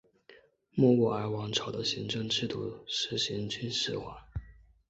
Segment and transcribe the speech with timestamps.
[0.73, 4.25] 莫卧儿王朝的行政制度实行军事化。